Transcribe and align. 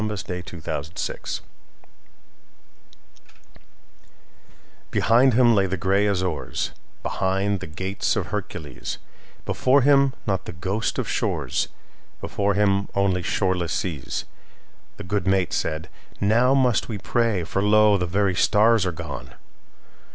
By 0.01 0.15
JoaquinMiller 0.15 0.97
798 0.97 0.97
Columbus 1.03 1.41
BEHIND 4.89 5.33
him 5.35 5.53
lay 5.53 5.67
the 5.67 5.77
gray 5.77 6.07
Azores, 6.07 6.71
Behind 7.03 7.59
the 7.59 7.67
Gates 7.67 8.15
of 8.15 8.25
Hercules; 8.31 8.97
Before 9.45 9.83
him 9.83 10.13
not 10.25 10.45
the 10.45 10.53
ghost 10.53 10.97
of 10.97 11.07
shores, 11.07 11.67
Before 12.19 12.55
him 12.55 12.89
only 12.95 13.21
shoreless 13.21 13.73
seas. 13.73 14.25
The 14.97 15.03
good 15.03 15.27
mate 15.27 15.53
said: 15.53 15.87
"Now 16.19 16.55
must 16.55 16.89
we 16.89 16.97
pray, 16.97 17.43
For 17.43 17.61
lo! 17.61 17.95
the 17.99 18.07
very 18.07 18.33
stars 18.33 18.87
are 18.87 18.91
gone. 18.91 19.35